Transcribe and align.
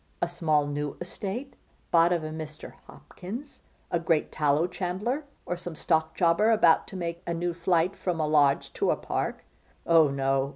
A 0.19 0.27
small, 0.27 0.65
new 0.65 0.97
estate! 0.99 1.55
Bought 1.91 2.11
of 2.11 2.23
a 2.23 2.31
Mr. 2.31 2.73
Hopkins, 2.87 3.61
a 3.91 3.99
great 3.99 4.31
tallow 4.31 4.65
chandler, 4.65 5.25
or 5.45 5.55
some 5.55 5.75
stock 5.75 6.15
jobber 6.15 6.49
about 6.49 6.87
to 6.87 6.95
make 6.95 7.21
a 7.27 7.35
new 7.35 7.53
flight 7.53 7.95
from 7.95 8.19
a 8.19 8.25
Lodge 8.25 8.73
to 8.73 8.89
a 8.89 8.95
Park. 8.97 9.45
Oh 9.85 10.07
no! 10.07 10.49